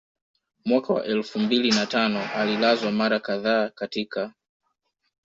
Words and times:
Mwaka 0.65 0.93
wa 0.93 1.03
elfu 1.05 1.39
mbili 1.39 1.71
na 1.71 1.85
tano 1.85 2.29
alilazwa 2.35 2.91
mara 2.91 3.19
kadhaa 3.19 3.69
katika 3.69 4.33